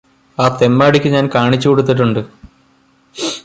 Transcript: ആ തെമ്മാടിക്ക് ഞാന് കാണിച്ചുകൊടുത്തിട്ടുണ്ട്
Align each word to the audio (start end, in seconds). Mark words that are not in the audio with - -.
ആ 0.37 0.45
തെമ്മാടിക്ക് 0.61 1.09
ഞാന് 1.09 1.29
കാണിച്ചുകൊടുത്തിട്ടുണ്ട് 1.29 2.21